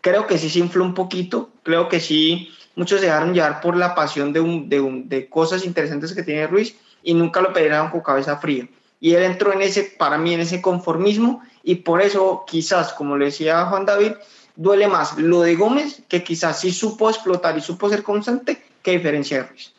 [0.00, 3.76] Creo que sí se infló un poquito, creo que sí muchos se dejaron llevar por
[3.76, 7.52] la pasión de, un, de, un, de cosas interesantes que tiene Ruiz y nunca lo
[7.52, 8.68] pidieron con cabeza fría.
[9.00, 13.16] Y él entró en ese, para mí, en ese conformismo y por eso quizás, como
[13.16, 14.12] le decía Juan David,
[14.56, 18.92] duele más lo de Gómez, que quizás sí supo explotar y supo ser constante, que
[18.92, 19.72] diferencia de Ruiz.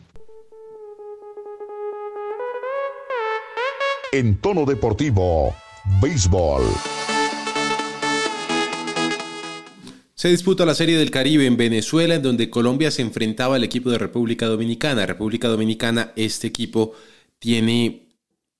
[4.11, 5.55] En tono deportivo,
[6.01, 6.63] béisbol.
[10.23, 13.89] Se disputa la Serie del Caribe en Venezuela, en donde Colombia se enfrentaba al equipo
[13.89, 15.05] de República Dominicana.
[15.05, 16.93] República Dominicana, este equipo
[17.39, 18.07] tiene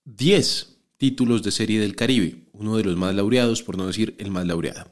[0.04, 4.30] 10 títulos de Serie del Caribe, uno de los más laureados, por no decir el
[4.30, 4.92] más laureado.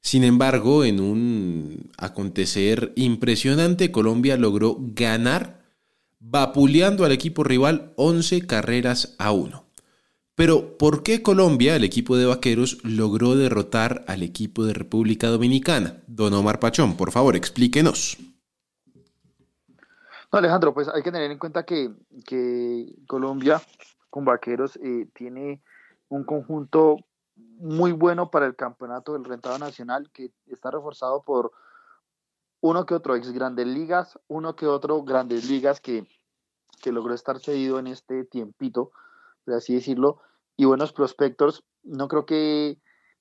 [0.00, 5.62] Sin embargo, en un acontecer impresionante, Colombia logró ganar
[6.20, 9.67] vapuleando al equipo rival 11 carreras a 1.
[10.38, 16.00] Pero, ¿por qué Colombia, el equipo de vaqueros, logró derrotar al equipo de República Dominicana?
[16.06, 18.16] Don Omar Pachón, por favor, explíquenos.
[20.32, 21.92] No, Alejandro, pues hay que tener en cuenta que,
[23.08, 23.60] Colombia
[24.10, 25.60] con vaqueros eh, tiene
[26.08, 26.98] un conjunto
[27.34, 31.50] muy bueno para el campeonato del rentado nacional, que está reforzado por
[32.60, 36.06] uno que otro ex grandes ligas, uno que otro grandes ligas que,
[36.80, 38.92] que logró estar cedido en este tiempito,
[39.44, 40.20] por así decirlo,
[40.58, 41.64] y buenos prospectos.
[41.84, 42.78] No creo que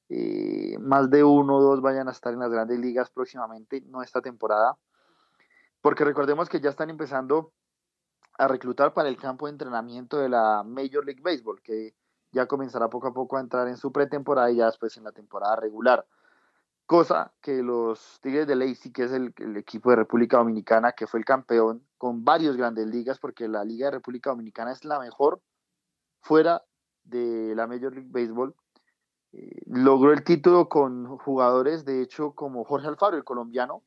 [0.10, 4.02] eh, más de uno o dos vayan a estar en las grandes ligas próximamente, no
[4.02, 4.76] esta temporada,
[5.80, 7.54] porque recordemos que ya están empezando
[8.40, 11.96] a reclutar para el campo de entrenamiento de la Major League Baseball, que
[12.32, 15.12] ya comenzará poco a poco a entrar en su pretemporada y ya después en la
[15.12, 16.06] temporada regular.
[16.88, 21.20] Cosa que los Tigres de Lacey, que es el, equipo de República Dominicana, que fue
[21.20, 25.42] el campeón con varios grandes ligas, porque la Liga de República Dominicana es la mejor
[26.22, 26.64] fuera
[27.10, 28.56] de la Major League Baseball,
[29.34, 33.84] eh, logró el título con jugadores, de hecho, como Jorge Alfaro, el colombiano,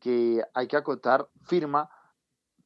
[0.00, 1.90] que hay que acotar, firma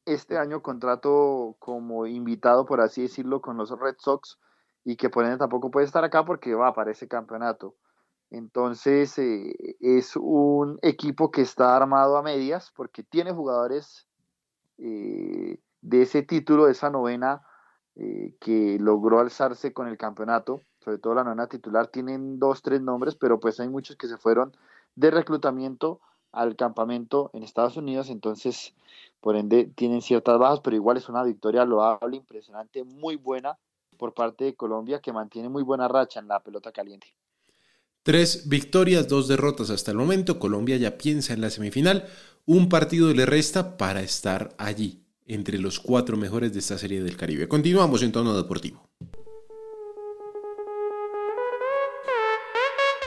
[0.05, 4.39] este año contrato como invitado, por así decirlo, con los Red Sox
[4.83, 7.75] y que por ende tampoco puede estar acá porque va para ese campeonato.
[8.31, 14.07] Entonces eh, es un equipo que está armado a medias porque tiene jugadores
[14.77, 17.41] eh, de ese título, de esa novena
[17.95, 22.81] eh, que logró alzarse con el campeonato, sobre todo la novena titular, tienen dos, tres
[22.81, 24.55] nombres, pero pues hay muchos que se fueron
[24.95, 25.99] de reclutamiento
[26.31, 28.73] al campamento en Estados Unidos, entonces
[29.19, 33.57] por ende tienen ciertas bajas, pero igual es una victoria loable, impresionante, muy buena
[33.97, 37.07] por parte de Colombia, que mantiene muy buena racha en la pelota caliente.
[38.03, 40.39] Tres victorias, dos derrotas hasta el momento.
[40.39, 42.07] Colombia ya piensa en la semifinal.
[42.47, 45.00] Un partido le resta para estar allí,
[45.33, 47.47] entre los cuatro mejores de esta serie del Caribe.
[47.47, 48.89] Continuamos en tono deportivo.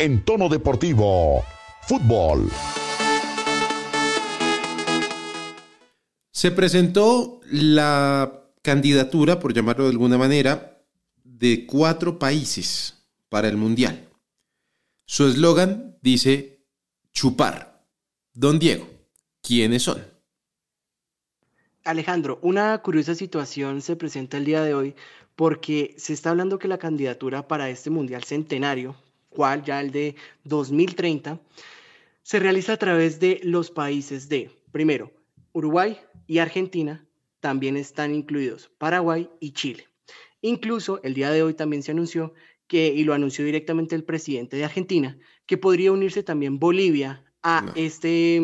[0.00, 1.44] En tono deportivo,
[1.82, 2.50] fútbol.
[6.32, 10.82] Se presentó la candidatura, por llamarlo de alguna manera,
[11.22, 14.08] de cuatro países para el Mundial.
[15.04, 16.66] Su eslogan dice
[17.12, 17.86] chupar.
[18.32, 18.88] Don Diego,
[19.42, 20.13] ¿quiénes son?
[21.84, 24.94] Alejandro, una curiosa situación se presenta el día de hoy
[25.36, 28.96] porque se está hablando que la candidatura para este Mundial Centenario,
[29.28, 31.40] cual ya el de 2030,
[32.22, 35.12] se realiza a través de los países de, primero,
[35.52, 37.04] Uruguay y Argentina,
[37.40, 39.86] también están incluidos Paraguay y Chile.
[40.40, 42.32] Incluso el día de hoy también se anunció
[42.66, 47.60] que, y lo anunció directamente el presidente de Argentina, que podría unirse también Bolivia a
[47.60, 47.72] no.
[47.74, 48.40] este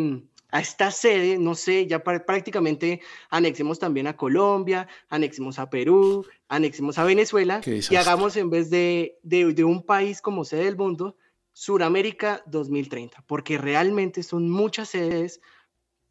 [0.50, 6.98] a esta sede, no sé, ya prácticamente anexemos también a Colombia, anexemos a Perú, anexemos
[6.98, 11.16] a Venezuela y hagamos en vez de, de, de, un país como sede del mundo,
[11.52, 15.40] Suramérica 2030, porque realmente son muchas sedes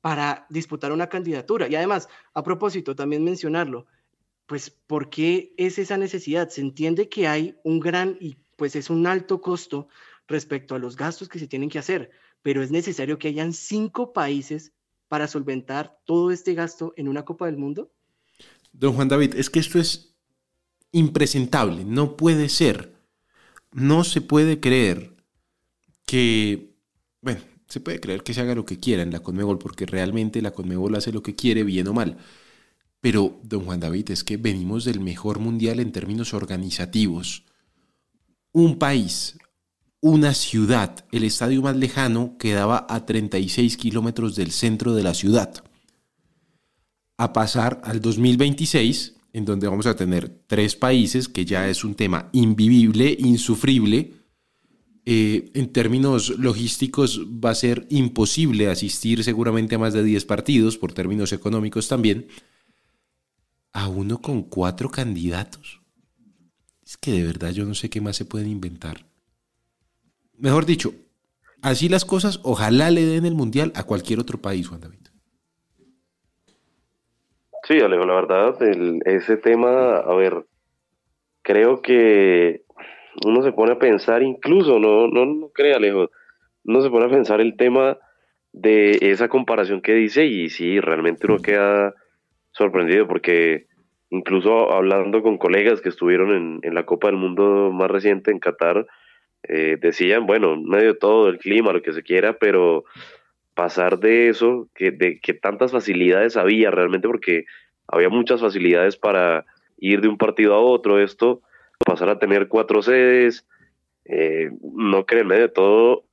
[0.02, 1.67] para disputar una candidatura.
[1.67, 3.86] Y además, a propósito, también mencionarlo,
[4.45, 6.49] pues, ¿por qué es esa necesidad?
[6.49, 9.88] Se entiende que hay un gran y pues es un alto costo
[10.28, 14.13] respecto a los gastos que se tienen que hacer pero es necesario que hayan cinco
[14.13, 14.73] países
[15.08, 17.91] para solventar todo este gasto en una Copa del Mundo?
[18.71, 20.15] Don Juan David, es que esto es
[20.91, 22.95] impresentable, no puede ser.
[23.71, 25.15] No se puede creer
[26.06, 26.75] que,
[27.21, 30.41] bueno, se puede creer que se haga lo que quiera en la Conmebol, porque realmente
[30.41, 32.17] la Conmebol hace lo que quiere, bien o mal.
[32.99, 37.45] Pero, don Juan David, es que venimos del mejor mundial en términos organizativos.
[38.52, 39.38] Un país
[40.02, 41.06] una ciudad.
[41.12, 45.64] El estadio más lejano quedaba a 36 kilómetros del centro de la ciudad.
[47.18, 51.96] A pasar al 2026, en donde vamos a tener tres países, que ya es un
[51.96, 54.14] tema invivible, insufrible.
[55.06, 60.78] Eh, en términos logísticos va a ser imposible asistir seguramente a más de 10 partidos,
[60.78, 62.28] por términos económicos también,
[63.74, 65.82] a uno con cuatro candidatos.
[66.86, 69.09] Es que de verdad yo no sé qué más se pueden inventar
[70.39, 70.91] mejor dicho,
[71.62, 74.99] así las cosas, ojalá le den el mundial a cualquier otro país, Juan David.
[77.67, 80.45] Sí, Alejo, la verdad, el, ese tema, a ver,
[81.43, 82.63] creo que
[83.25, 86.10] uno se pone a pensar, incluso, no, no, no cree, Alejo,
[86.63, 87.97] uno se pone a pensar el tema
[88.52, 91.93] de esa comparación que dice y sí, realmente uno queda
[92.52, 93.67] sorprendido porque
[94.10, 98.39] incluso hablando con colegas que estuvieron en, en la Copa del Mundo más reciente en
[98.39, 98.88] Qatar,
[99.43, 102.84] eh, decían, bueno, medio todo el clima, lo que se quiera, pero
[103.54, 107.45] pasar de eso, que, de que tantas facilidades había realmente, porque
[107.88, 109.45] había muchas facilidades para
[109.78, 111.41] ir de un partido a otro, esto,
[111.86, 113.47] pasar a tener cuatro sedes,
[114.06, 116.06] eh, no creen medio de todo,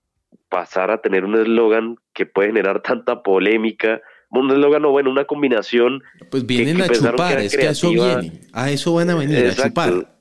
[0.48, 5.24] pasar a tener un eslogan que puede generar tanta polémica, un eslogan o bueno, una
[5.24, 6.02] combinación.
[6.30, 9.14] Pues vienen que, que a chupar, es que a eso vienen, a eso van a
[9.14, 9.62] venir, Exacto.
[9.62, 10.16] a chupar.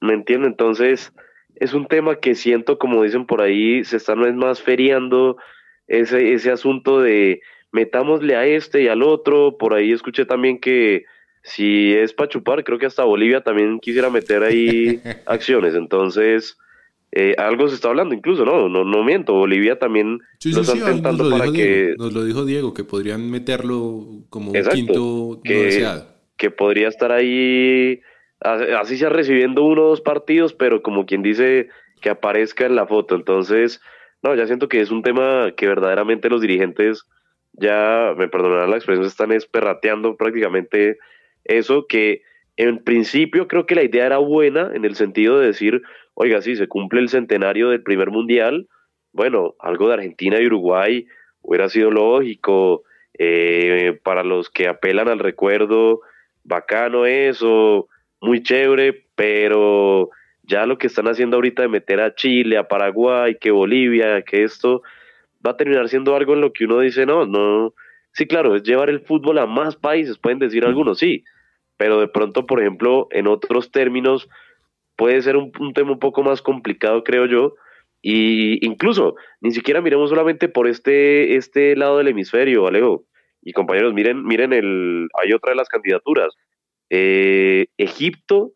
[0.00, 0.46] ¿Me entiendo?
[0.46, 1.12] Entonces,
[1.56, 5.36] es un tema que siento, como dicen por ahí, se está no es más feriando
[5.86, 7.40] ese, ese asunto de
[7.72, 9.56] metámosle a este y al otro.
[9.58, 11.04] Por ahí escuché también que
[11.42, 15.74] si es para chupar, creo que hasta Bolivia también quisiera meter ahí acciones.
[15.74, 16.58] Entonces,
[17.12, 18.68] eh, algo se está hablando incluso, ¿no?
[18.68, 21.94] No, no miento, Bolivia también lo están tentando para que...
[21.96, 25.86] nos lo dijo Diego, que podrían meterlo como un quinto que,
[26.36, 28.00] que podría estar ahí,
[28.40, 31.68] así sea recibiendo uno o dos partidos, pero como quien dice
[32.00, 33.14] que aparezca en la foto.
[33.14, 33.80] Entonces,
[34.22, 37.04] no, ya siento que es un tema que verdaderamente los dirigentes
[37.52, 40.98] ya, me perdonarán la expresión, están esperrateando prácticamente
[41.44, 42.22] eso que
[42.56, 45.82] en principio creo que la idea era buena en el sentido de decir,
[46.14, 48.68] oiga, si se cumple el centenario del primer mundial,
[49.12, 51.06] bueno, algo de Argentina y Uruguay
[51.40, 52.82] hubiera sido lógico,
[53.18, 56.00] eh, para los que apelan al recuerdo,
[56.44, 57.88] bacano eso,
[58.20, 60.10] muy chévere, pero
[60.42, 64.44] ya lo que están haciendo ahorita de meter a Chile, a Paraguay, que Bolivia, que
[64.44, 64.82] esto,
[65.44, 67.74] va a terminar siendo algo en lo que uno dice, no, no,
[68.12, 71.24] sí, claro, es llevar el fútbol a más países, pueden decir algunos, sí,
[71.76, 74.28] pero de pronto, por ejemplo, en otros términos,
[74.96, 77.54] puede ser un, tema un poco más complicado, creo yo,
[78.02, 83.04] y incluso, ni siquiera miremos solamente por este, este lado del hemisferio, Alejo,
[83.42, 86.34] y compañeros, miren, miren el, hay otra de las candidaturas,
[86.90, 88.52] eh, Egipto,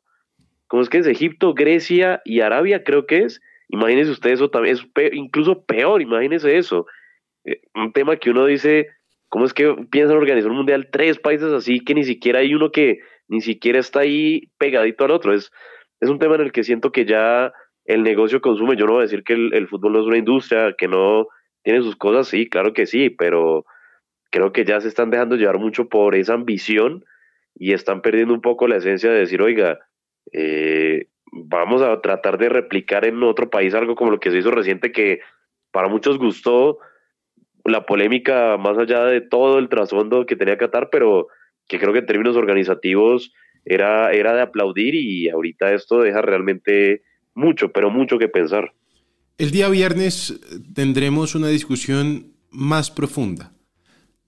[0.67, 1.07] ¿cómo es que es?
[1.07, 6.57] Egipto, Grecia y Arabia, creo que es, imagínense ustedes eso también, es incluso peor, imagínense
[6.57, 6.87] eso,
[7.45, 8.89] eh, un tema que uno dice,
[9.31, 12.73] ¿Cómo es que piensan organizar un mundial tres países así que ni siquiera hay uno
[12.73, 15.33] que ni siquiera está ahí pegadito al otro?
[15.33, 15.53] Es,
[16.01, 17.53] es un tema en el que siento que ya
[17.85, 18.77] el negocio consume.
[18.77, 21.29] Yo no voy a decir que el, fútbol no es una industria, que no
[21.63, 23.65] tiene sus cosas, sí, claro que sí, pero
[24.33, 27.05] creo que ya se están dejando llevar mucho por esa ambición
[27.55, 29.79] y están perdiendo un poco la esencia de decir, oiga,
[30.33, 34.51] eh, vamos a tratar de replicar en otro país algo como lo que se hizo
[34.51, 35.21] reciente que
[35.71, 36.79] para muchos gustó,
[37.65, 41.29] la polémica más allá de todo el trasfondo que tenía Qatar, pero
[41.69, 43.33] que creo que en términos organizativos
[43.65, 47.03] era, era de aplaudir y ahorita esto deja realmente
[47.35, 48.73] mucho, pero mucho que pensar.
[49.39, 50.41] El día viernes
[50.75, 53.53] tendremos una discusión más profunda,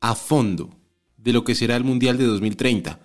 [0.01, 0.71] a fondo,
[1.17, 2.99] de lo que será el Mundial de 2030.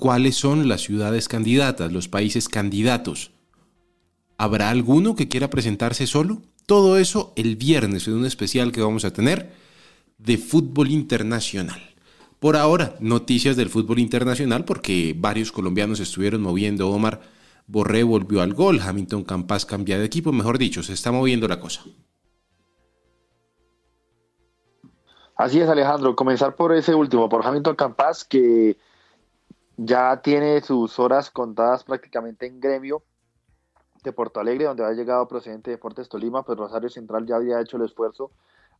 [0.00, 3.32] ¿Cuáles son las ciudades candidatas, los países candidatos?
[4.38, 6.40] ¿Habrá alguno que quiera presentarse solo?
[6.64, 9.52] Todo eso el viernes en un especial que vamos a tener
[10.16, 11.82] de fútbol internacional.
[12.38, 16.88] Por ahora, noticias del fútbol internacional porque varios colombianos estuvieron moviendo.
[16.88, 17.20] Omar
[17.66, 21.60] Borré volvió al gol, Hamilton Campas cambia de equipo, mejor dicho, se está moviendo la
[21.60, 21.82] cosa.
[25.36, 26.16] Así es, Alejandro.
[26.16, 28.78] Comenzar por ese último, por Hamilton Campas, que
[29.82, 33.02] ya tiene sus horas contadas prácticamente en gremio
[34.04, 37.60] de Porto Alegre, donde había llegado procedente de Deportes Tolima, pues Rosario Central ya había
[37.62, 38.30] hecho el esfuerzo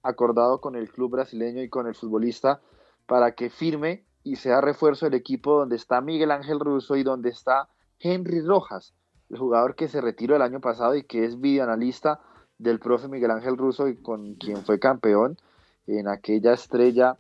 [0.03, 2.61] acordado con el club brasileño y con el futbolista
[3.07, 7.31] para que firme y sea refuerzo del equipo donde está Miguel Ángel Russo y donde
[7.31, 8.93] está Henry Rojas,
[9.31, 12.21] el jugador que se retiró el año pasado y que es videoanalista
[12.59, 15.39] del profe Miguel Ángel Russo y con quien fue campeón
[15.87, 17.17] en aquella estrella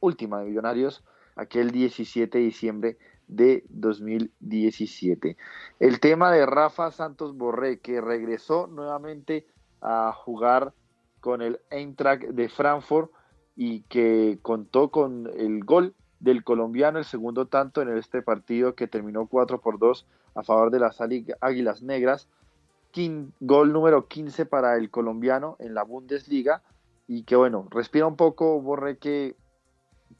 [0.00, 1.04] última de Millonarios
[1.36, 2.98] aquel 17 de diciembre
[3.30, 5.36] de 2017.
[5.78, 9.46] El tema de Rafa Santos Borré, que regresó nuevamente
[9.80, 10.74] a jugar
[11.20, 13.10] con el Eintracht de Frankfurt
[13.56, 18.88] y que contó con el gol del colombiano, el segundo tanto en este partido que
[18.88, 22.28] terminó 4 por 2 a favor de las Águilas Negras.
[23.40, 26.62] gol número 15 para el colombiano en la Bundesliga
[27.06, 29.36] y que bueno, respira un poco Borré que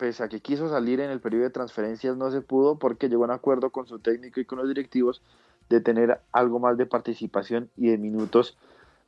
[0.00, 3.24] pese a que quiso salir en el periodo de transferencias, no se pudo porque llegó
[3.24, 5.20] a un acuerdo con su técnico y con los directivos
[5.68, 8.56] de tener algo más de participación y de minutos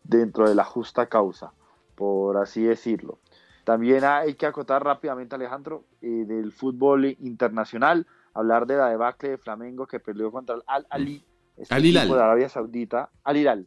[0.05, 1.55] dentro de la justa causa,
[1.95, 3.19] por así decirlo.
[3.65, 9.39] También hay que acotar rápidamente, Alejandro, eh, del fútbol internacional, hablar de la debacle de
[9.39, 11.25] Flamengo que perdió contra el Al-Ali,
[11.57, 13.09] este Al equipo de Arabia Saudita.
[13.25, 13.67] Al-Hilal.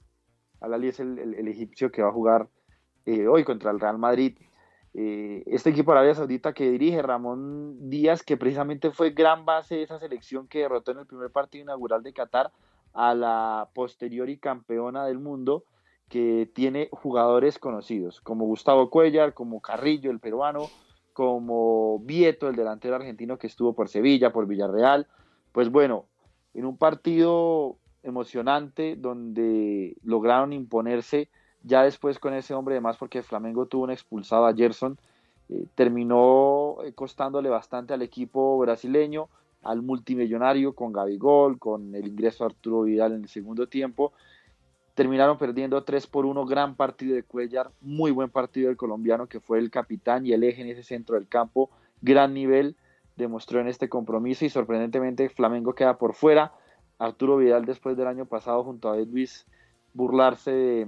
[0.61, 2.49] Al-Ali es el, egipcio que va a jugar
[3.07, 4.37] eh, hoy contra el Real Madrid.
[4.97, 9.75] Eh, este equipo de Arabia Saudita que dirige Ramón Díaz, que precisamente fue gran base
[9.75, 12.51] de esa selección que derrotó en el primer partido inaugural de Qatar
[12.93, 15.65] a la posterior y campeona del mundo,
[16.07, 20.69] que tiene jugadores conocidos, como Gustavo Cuellar, como Carrillo, el peruano,
[21.11, 25.07] como Vieto, el delantero argentino que estuvo por Sevilla, por Villarreal.
[25.51, 26.05] Pues bueno,
[26.53, 31.29] en un partido emocionante donde lograron imponerse
[31.65, 34.97] ya después con ese hombre, además porque Flamengo tuvo un expulsado a Gerson,
[35.49, 39.29] eh, terminó eh, costándole bastante al equipo brasileño,
[39.63, 44.13] al multimillonario con Gabigol, con el ingreso de Arturo Vidal en el segundo tiempo.
[44.93, 49.39] terminaron perdiendo 3 por 1, gran partido de Cuellar, muy buen partido del colombiano que
[49.39, 51.69] fue el capitán y el eje en ese centro del campo,
[52.01, 52.75] gran nivel
[53.15, 56.53] demostró en este compromiso y sorprendentemente Flamengo queda por fuera.
[56.97, 59.45] Arturo Vidal después del año pasado junto a Ed Luis
[59.93, 60.85] burlarse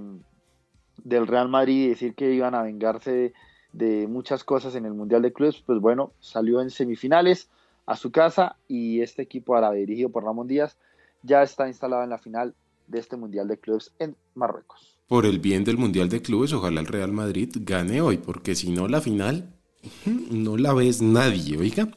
[1.04, 3.32] del Real Madrid y decir que iban a vengarse
[3.72, 7.48] de, muchas cosas en el Mundial de Clubes, pues bueno, salió en semifinales
[7.86, 10.76] a su casa y este equipo árabe dirigido por Ramón Díaz
[11.22, 12.54] ya está instalado en la final
[12.86, 14.98] de este Mundial de Clubes en Marruecos.
[15.06, 18.70] Por el bien del Mundial de Clubes, ojalá el Real Madrid gane hoy, porque si
[18.70, 19.54] no la final
[20.30, 21.88] no la ves nadie, oiga.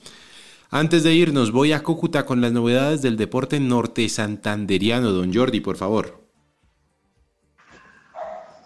[0.70, 5.12] Antes de irnos, voy a Cúcuta con las novedades del deporte norte santanderiano.
[5.12, 6.21] Don Jordi, por favor.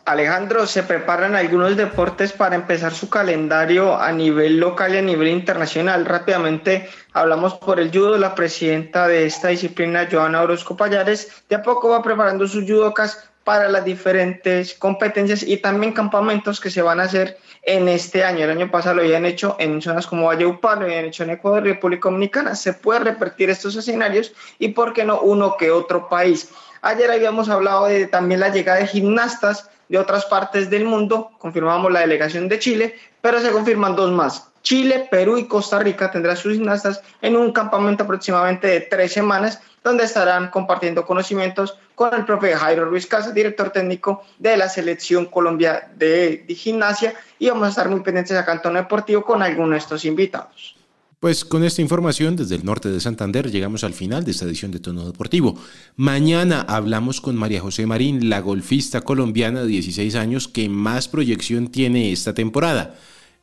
[0.06, 5.30] Alejandro, se preparan algunos deportes para empezar su calendario a nivel local y a nivel
[5.30, 6.06] internacional.
[6.06, 8.16] Rápidamente hablamos por el judo.
[8.20, 13.32] La presidenta de esta disciplina, Joana Orozco Payares, de a poco va preparando sus judocas
[13.44, 18.44] para las diferentes competencias y también campamentos que se van a hacer en este año.
[18.44, 21.32] El año pasado lo habían hecho en zonas como Valle Upal, lo habían hecho en
[21.32, 22.54] Ecuador República Dominicana.
[22.54, 26.52] Se puede repetir estos escenarios y, ¿por qué no, uno que otro país?
[26.84, 31.92] Ayer habíamos hablado de también la llegada de gimnastas de otras partes del mundo, confirmamos
[31.92, 34.50] la delegación de Chile, pero se confirman dos más.
[34.62, 39.62] Chile, Perú y Costa Rica tendrán sus gimnastas en un campamento aproximadamente de tres semanas,
[39.84, 45.28] donde estarán compartiendo conocimientos con el profe Jairo Ruiz Casas, director técnico de la selección
[45.28, 49.70] Colombia de, gimnasia, y vamos a estar muy pendientes acá en Tono Deportivo con algunos
[49.72, 50.76] de estos invitados.
[51.20, 54.72] Pues con esta información desde el norte de Santander llegamos al final de esta edición
[54.72, 55.58] de Tono Deportivo.
[55.96, 61.70] Mañana hablamos con María José Marín, la golfista colombiana de 16 años que más proyección
[61.70, 62.96] tiene esta temporada.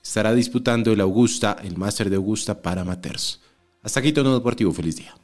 [0.02, 3.40] Estará disputando el Augusta, el Máster de Augusta para amateurs.
[3.82, 5.14] Hasta aquí Tono Deportivo, feliz día.